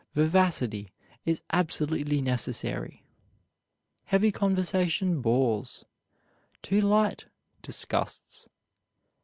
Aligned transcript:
Vivacity 0.15 0.91
is 1.27 1.43
absolutely 1.51 2.23
necessary. 2.23 3.03
Heavy 4.05 4.31
conversation 4.31 5.21
bores; 5.21 5.85
too 6.63 6.81
light, 6.81 7.25
disgusts. 7.61 8.49